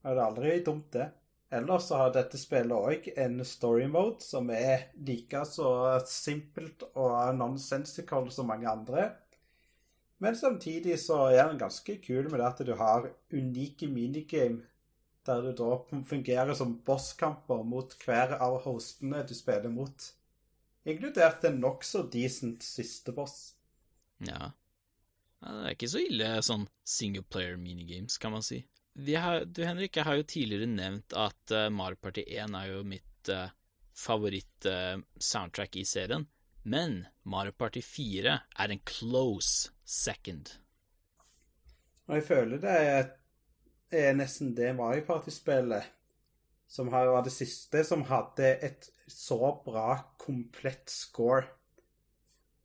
[0.03, 1.09] Det er aldri dumt, det.
[1.51, 5.71] Ellers så har dette spillet òg en story mode som er like så
[6.05, 9.09] simpelt og nonsensical som mange andre.
[10.21, 14.67] Men samtidig så er den ganske kul med det at du har unike minigame
[15.29, 20.07] der du da fungerer som bosskamper mot hver av hostene du spiller mot.
[20.89, 23.53] Inkludert en nokså decent siste boss.
[24.25, 24.53] Ja.
[25.39, 28.63] Det er ikke så ille sånn single player minigames, kan man si.
[28.99, 32.81] Har, du Henrik, jeg har jo tidligere nevnt at uh, Mario Party 1 er jo
[32.83, 33.47] mitt uh,
[33.95, 36.27] favoritt-soundtrack uh, i serien,
[36.67, 40.51] men Mario Party 4 er en close second.
[42.09, 43.07] Og jeg føler det er
[43.91, 45.95] er nesten det Mario Party-spillet
[46.69, 51.47] som var det siste som hadde et så bra komplett score.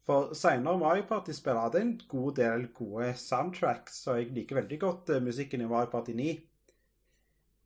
[0.04, 5.14] For seinere Mario Party-spill hadde en god del gode soundtracks, så jeg liker veldig godt
[5.16, 6.34] uh, musikken i Mario Party 9.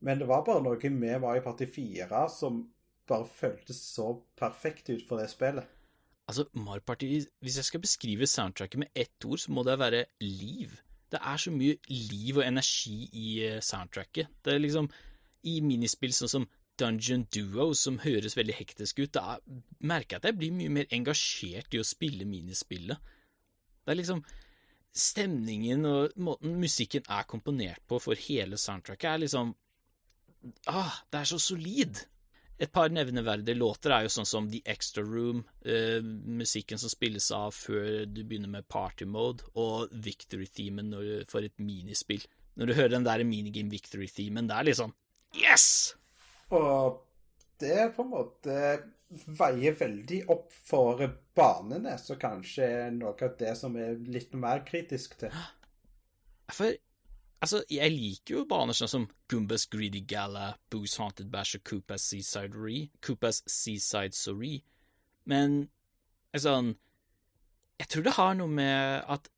[0.05, 2.61] Men det var bare noe med Mario Party 4 som
[3.09, 5.65] bare føltes så perfekt ut for det spillet.
[6.27, 7.07] Altså, Mario Party
[7.39, 10.75] Hvis jeg skal beskrive soundtracket med ett ord, så må det være liv.
[11.11, 14.27] Det er så mye liv og energi i eh, soundtracket.
[14.45, 14.89] Det er liksom
[15.47, 16.47] I minispill sånn som
[16.79, 19.37] Dungeon Duo, som høres veldig hektisk ut, da
[19.79, 23.15] merker jeg at jeg blir mye mer engasjert i å spille minispillet.
[23.83, 24.25] Det er liksom
[24.97, 29.51] Stemningen og måten musikken er komponert på for hele soundtracket, er liksom
[30.71, 31.99] Ah, det er så solid!
[32.57, 37.27] Et par nevneverdige låter er jo sånn som The Extra Room, eh, musikken som spilles
[37.35, 40.95] av før du begynner med party mode, og Victory-themen
[41.29, 42.23] for et minispill.
[42.57, 44.95] Når du hører den der minigame Victory-themen, det er sånn
[45.37, 45.93] Yes!
[46.55, 47.03] Og
[47.59, 48.57] det på en måte
[49.39, 51.03] veier veldig opp for
[51.37, 55.33] banene, så kanskje er noe av det som er litt mer kritisk til.
[56.53, 56.75] For
[57.37, 62.07] Altså, jeg liker jo baner sånn som Goombas Greedy Gala, Boo's Haunted Bash og Koopas
[62.09, 64.63] Seaside Ree, Koopas Seaside Sorry,
[65.29, 65.67] men
[66.33, 66.73] sånn
[67.77, 69.29] Jeg tror det har noe med at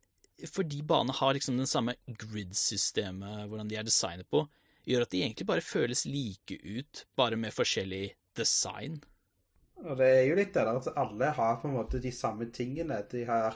[0.47, 4.45] fordi banene har liksom den samme grid-systemet, hvordan de er designet på,
[4.87, 8.05] gjør at de egentlig bare føles like ut, bare med forskjellig
[8.37, 8.99] design.
[9.85, 12.49] Og det er jo litt det der at alle har på en måte de samme
[12.55, 12.99] tingene.
[13.11, 13.55] De har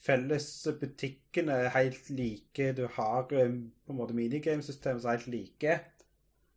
[0.00, 0.48] felles
[0.80, 2.72] butikkene helt like.
[2.76, 5.78] Du har eh, på en måte minigamesystemet som er helt like.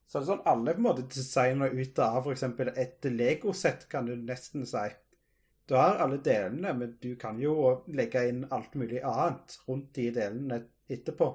[0.08, 2.44] Så det er sånn alle på en måte designer ut av f.eks.
[2.84, 4.84] et legosett, kan du nesten si.
[5.66, 7.56] Du har alle delene, men du kan jo
[7.88, 10.60] legge inn alt mulig annet rundt de delene
[10.92, 11.30] etterpå.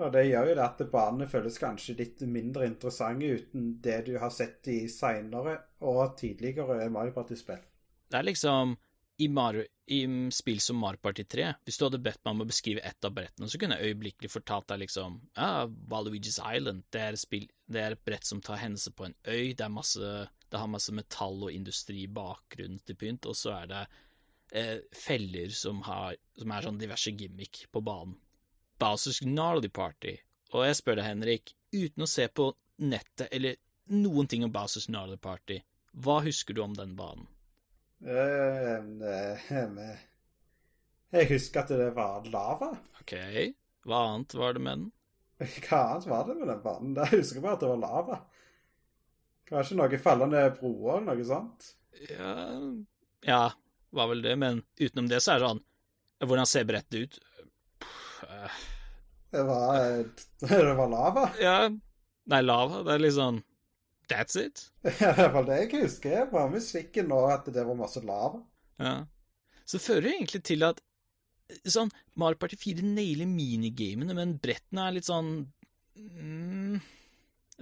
[0.00, 4.14] Og det gjør jo det at banene føles kanskje litt mindre interessante uten det du
[4.22, 7.60] har sett i seinere og tidligere Mario Party-spill.
[8.08, 8.76] Det er liksom
[9.22, 12.48] i, Mario, i spill som Mario Party 3, hvis du hadde bedt meg om å
[12.48, 17.02] beskrive ett av brettene, så kunne jeg øyeblikkelig fortalt deg liksom ja, Valuigi's Island, det
[17.04, 20.14] er, spill, det er, et brett som tar hendelse på en øy, det, masse,
[20.48, 23.84] det har masse metall og industri i bakgrunnen til pynt, og så er det
[24.58, 28.16] eh, feller som, har, som er sånn diverse gimmick på banen.
[28.82, 30.16] Bowsers Gnarly Party,
[30.52, 32.50] og jeg spør deg, Henrik, uten å se på
[32.82, 33.60] nettet eller
[33.94, 35.60] noen ting om Bowsers Gnarly Party,
[36.02, 37.28] hva husker du om den banen?
[38.02, 38.82] Uh,
[41.12, 42.72] jeg husker at det var lava.
[43.02, 43.14] OK.
[43.86, 44.90] Hva annet var det med den?
[45.66, 46.96] Hva annet var det med den banen?
[46.98, 48.18] Jeg husker bare at det var lava.
[49.52, 51.74] Kanskje noen fallende broer eller noe sånt?
[52.08, 52.32] Ja,
[53.28, 53.42] ja,
[53.92, 54.34] var vel det.
[54.40, 55.62] Men utenom det så er det sånn
[56.22, 57.16] Hvordan ser brettet ut?
[59.32, 60.04] Det var,
[60.44, 61.30] det var lava?
[61.40, 61.56] Ja,
[62.30, 62.84] Nei, lava.
[62.86, 63.40] Det er litt sånn
[64.10, 64.66] That's it.
[65.00, 66.26] Ja, det var det jeg husker.
[66.30, 68.42] Bare musikken og at det var masse lava.
[68.82, 68.96] Ja.
[69.64, 70.82] Så det fører egentlig til at
[71.68, 75.32] sånn Mario Party 4 nailer minigamene, men brettene er litt sånn
[75.96, 76.80] mm,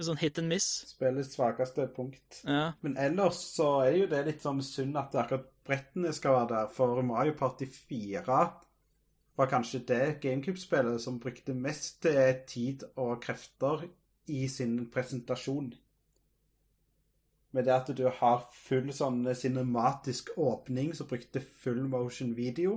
[0.00, 0.66] Sånn hit and miss.
[0.88, 2.38] Spillets svakeste punkt.
[2.48, 2.70] Ja.
[2.80, 6.70] Men ellers så er jo det litt sånn synd at akkurat brettene skal være der,
[6.72, 8.38] for Mario Party 4
[9.40, 12.04] var kanskje det GameCube-spillet som brukte mest
[12.50, 13.86] tid og krefter
[14.28, 15.72] i sin presentasjon.
[17.50, 22.76] Med det at du har full sånn cinematisk åpning som brukte full motion video,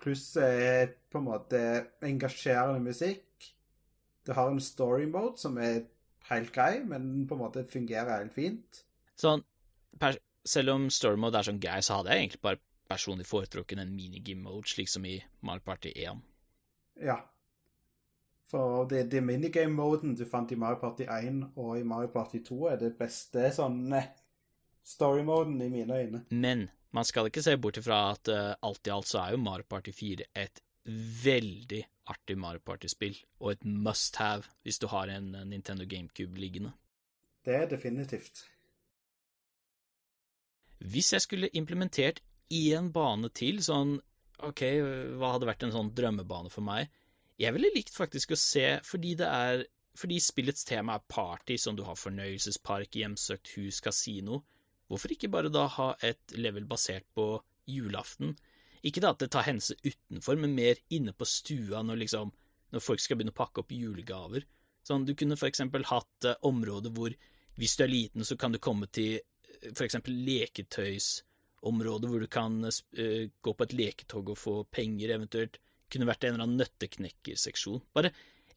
[0.00, 1.60] pluss eh, på en måte
[2.04, 3.52] engasjerende musikk.
[4.26, 5.84] Du har en story mode som er
[6.30, 8.82] helt grei, men på en måte fungerer helt fint.
[9.20, 9.44] Sånn,
[10.48, 13.94] selv om story mode er sånn grei, så hadde jeg egentlig bare personlig foretrukket en
[13.94, 16.22] minigame mode, slik som i Mario Party 1.
[17.02, 17.20] Ja.
[18.46, 22.60] For det, det minigame-moden du fant i Mario Party 1 og i Mario Party 2,
[22.70, 24.12] er det beste sånn eh,
[24.86, 26.22] story-moden i mine øyne.
[26.30, 29.42] Men man skal ikke se bort ifra at uh, alt i alt så er jo
[29.42, 30.62] Mario Party 4 et
[31.24, 36.70] veldig artig Mario Party-spill, og et must have hvis du har en Nintendo GameCube liggende.
[37.44, 38.44] Det er definitivt.
[40.78, 42.22] Hvis jeg skulle implementert
[42.52, 43.96] én bane til, sånn
[44.46, 44.62] OK,
[45.16, 46.90] hva hadde vært en sånn drømmebane for meg?
[47.40, 49.64] Jeg ville likt faktisk å se, fordi det er
[49.96, 54.42] fordi spillets tema er party, som du har fornøyelsespark, hjemsøkt hus, kasino,
[54.90, 57.30] hvorfor ikke bare da ha et level basert på
[57.70, 58.34] julaften?
[58.86, 62.34] Ikke da at det tar hense utenfor, men mer inne på stua når liksom
[62.74, 64.44] når folk skal begynne å pakke opp julegaver.
[64.86, 67.14] Sånn, du kunne for eksempel hatt uh, områder hvor
[67.56, 70.14] hvis du er liten, så kan du komme til uh, for eksempel
[71.66, 75.58] leketøysområder hvor du kan uh, gå på et leketog og få penger, eventuelt
[75.90, 77.82] kunne vært en eller annen nøtteknekkerseksjon.
[77.94, 78.10] Bare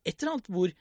[0.03, 0.71] et eller annet hvor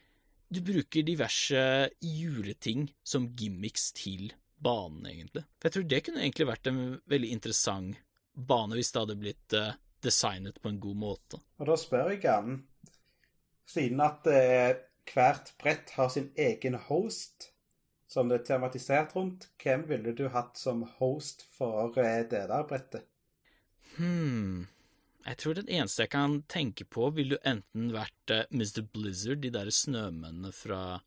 [0.48, 5.44] du bruker diverse juleting som gimmicks til banen, egentlig.
[5.58, 7.98] For jeg tror det kunne egentlig vært en veldig interessant
[8.32, 11.40] bane hvis det hadde blitt uh, designet på en god måte.
[11.58, 12.62] Og da spør jeg han,
[13.68, 14.78] siden at eh,
[15.12, 17.50] hvert brett har sin egen host
[18.08, 22.66] som det er tematisert rundt, hvem ville du hatt som host for eh, det der
[22.68, 23.04] brettet?
[23.98, 24.66] Hmm
[25.26, 28.80] Jeg tror den eneste jeg kan tenke på, ville jo enten vært uh, Mr.
[28.94, 31.02] Blizzard, de der snømennene fra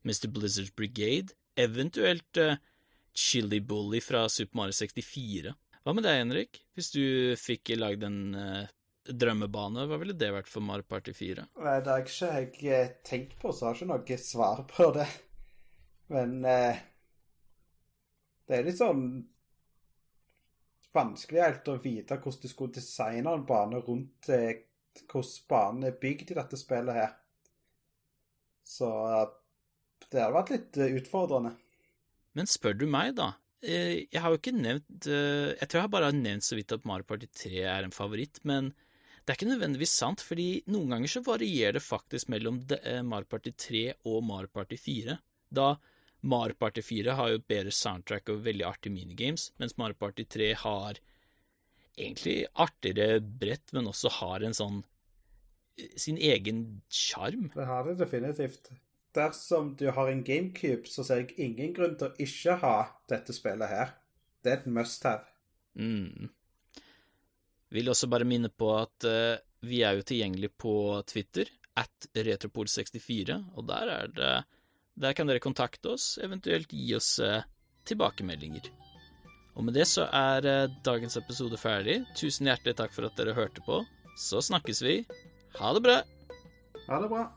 [0.00, 0.30] Mr.
[0.32, 2.56] Blizzard's Brigade, eventuelt uh,
[3.12, 5.52] Chili Bully fra Super Mario 64.
[5.84, 6.62] Hva med deg, Henrik?
[6.72, 7.04] Hvis du
[7.36, 8.70] fikk lagd en uh,
[9.04, 11.50] drømmebane, hva ville det vært for Mario Party 4?
[11.60, 15.10] Nei, Det har ikke jeg tenkt på, så har jeg ikke noe svar på det.
[16.10, 16.80] Men eh,
[18.48, 19.04] det er litt sånn
[20.90, 24.64] vanskelig helt å vite hvordan du skulle designe en bane rundt eh,
[25.06, 27.12] hvordan banen er bygd i dette spillet her.
[28.66, 28.88] Så
[30.10, 31.54] det hadde vært litt utfordrende.
[32.34, 33.32] Men spør du meg, da.
[33.60, 37.04] Jeg har jo ikke nevnt Jeg tror jeg bare har nevnt så vidt at Mario
[37.04, 41.22] Party 3 er en favoritt, men det er ikke nødvendigvis sant, fordi noen ganger så
[41.26, 42.62] varierer det faktisk mellom
[43.06, 45.18] Mario Party 3 og Mario Party 4.
[45.54, 45.74] Da
[46.20, 50.52] Mario Party 4 har jo bedre soundtrack og veldig artige minigames, mens Mario Party 3
[50.62, 51.00] har
[51.96, 54.82] egentlig artigere brett, men også har en sånn
[55.96, 57.48] sin egen sjarm.
[57.54, 58.70] Det har det definitivt.
[59.16, 62.74] Dersom du har en GameCube, så ser jeg ingen grunn til å ikke ha
[63.10, 63.94] dette spillet her.
[64.44, 65.24] Det er et must have.
[65.74, 66.28] Mm.
[67.74, 70.74] Vil også bare minne på at uh, vi er jo tilgjengelig på
[71.08, 71.50] Twitter,
[71.80, 74.32] at Retropol64, og der er det
[75.00, 77.40] Der kan dere kontakte oss, eventuelt gi oss uh,
[77.88, 78.68] tilbakemeldinger.
[79.56, 82.02] Og med det så er uh, dagens episode ferdig.
[82.18, 83.80] Tusen hjertelig takk for at dere hørte på.
[84.20, 85.00] Så snakkes vi.
[85.56, 86.00] Ha det bra.
[86.86, 87.28] Ha det bra.